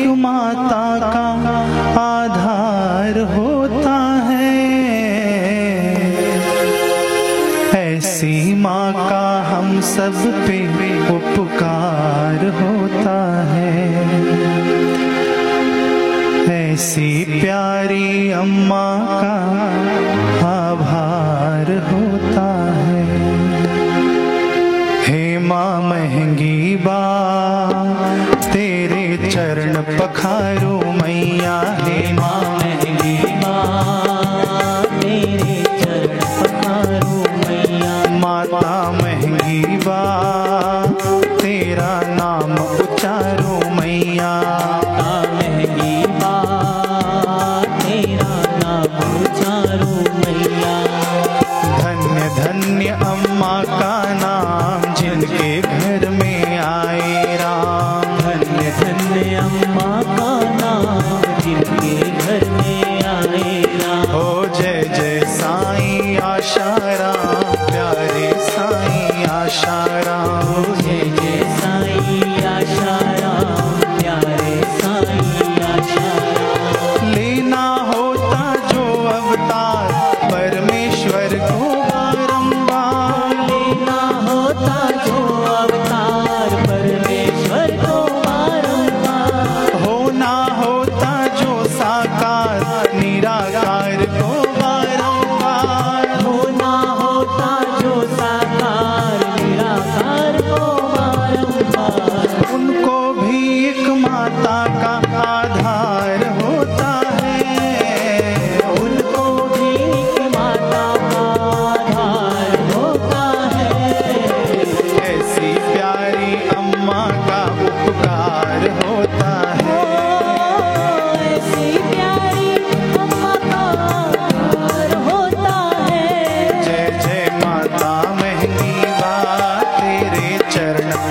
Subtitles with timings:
[0.00, 1.26] एक माता का
[2.00, 3.96] आधार होता
[4.28, 4.48] है।
[7.76, 10.14] ऐसी माँ का हम सब
[10.46, 10.58] पे
[11.16, 13.78] उपकार होता है।
[16.72, 18.88] ऐसी प्यारी अम्मा
[19.22, 19.36] का
[20.48, 21.99] आभार हो
[43.00, 44.79] चारों मैया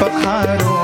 [0.00, 0.77] पखारो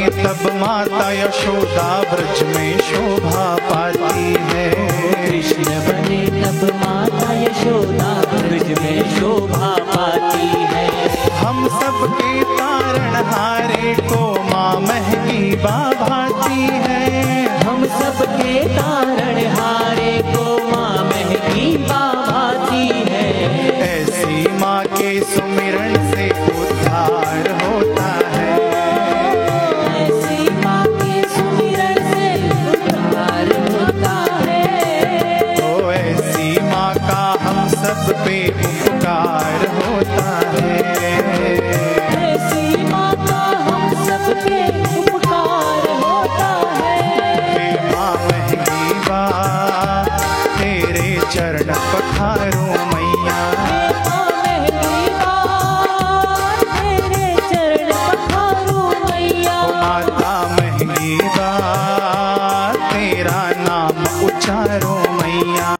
[0.00, 4.68] पाती तब माता यशोदा ब्रज में शोभा पाती है।
[5.26, 10.86] कृष्ण बने तब माता यशोदा ब्रज में शोभा पाती है।
[11.40, 19.19] हम सबके तारण हारे को माँ महकी बाभाती है। हम सबके तारण
[63.20, 65.79] तेरा नाम उच्चारो मैया।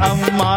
[0.00, 0.50] அம்மா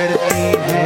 [0.00, 0.82] करती है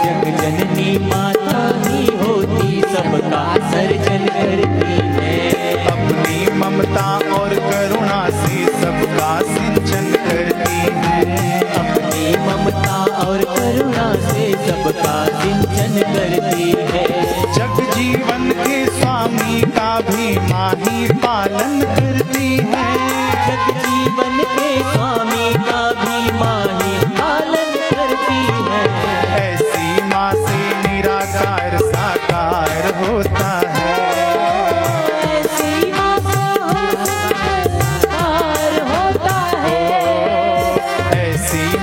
[0.00, 5.38] जग जननी माता ही होती सबका सर्जन करती है।
[5.86, 15.16] अपनी ममता और करुणा से सबका सिंचन करती है। अपनी ममता और करुणा से सबका
[15.40, 17.06] सिंचन करती है।
[17.54, 22.88] जग जीवन के स्वामी का भी माही पालन करती है।
[23.48, 25.39] जग जीवन के स्वामी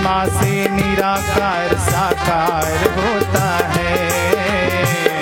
[0.08, 2.68] ऐसी माँ से निराकार साकार
[2.98, 3.96] होता है।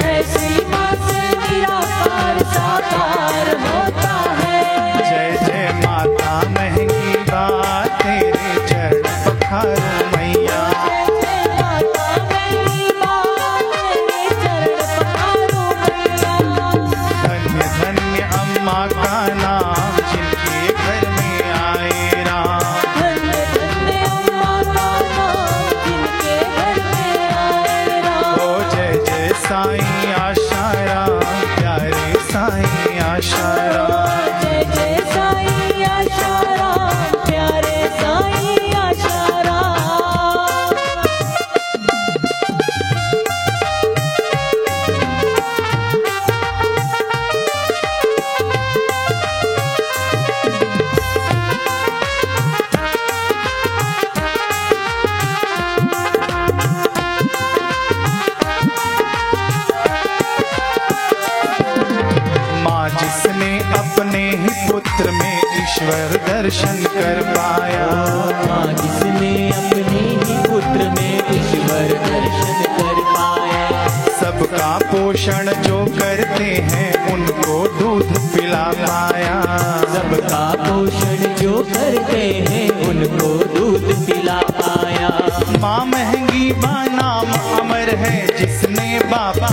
[0.10, 4.62] ऐसी माँ से निराकार साकार होता है।
[5.00, 9.95] जय जय माता महँगी बात तेरे चरण पखारो
[64.96, 67.88] पुत्र में ईश्वर दर्शन कर पाया।
[68.48, 73.88] माँ जिसने अपने ही पुत्र में ईश्वर दर्शन कर पाया।
[74.20, 79.36] सबका पोषण जो करते हैं उनको दूध पिला पाया।
[79.96, 85.10] सबका पोषण जो करते हैं उनको दूध पिला पाया।
[85.62, 89.45] माँ महँगी बा नाम अमर है जिसने बापू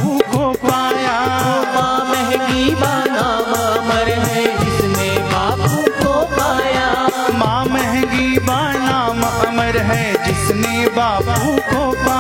[11.70, 12.11] oh,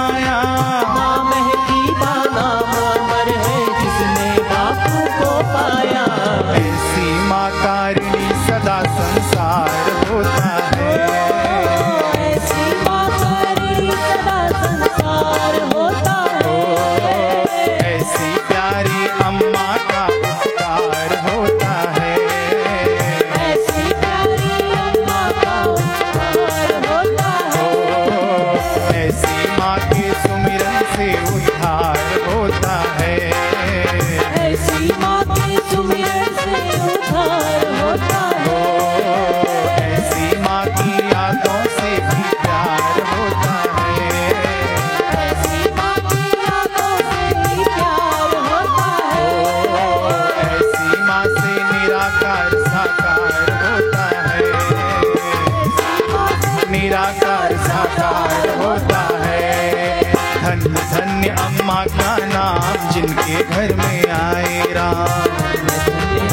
[63.32, 65.68] जिनके घर में आए राम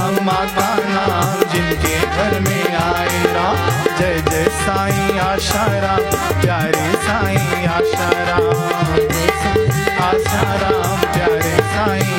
[0.07, 3.57] अम्मा का नाम जिनके घर में आए राम
[3.99, 6.03] जय जय साई आशा राम
[6.41, 6.91] प्यारे
[8.29, 8.91] राम
[10.07, 12.18] आशा राम प्यारे साई।